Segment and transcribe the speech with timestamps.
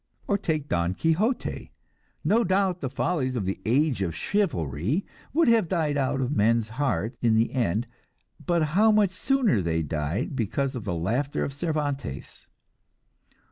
[0.27, 1.71] Or take Don Quixote.
[2.23, 6.69] No doubt the follies of the "age of chivalry" would have died out of men's
[6.69, 7.85] hearts in the end;
[8.43, 12.47] but how much sooner they died because of the laughter of Cervantes!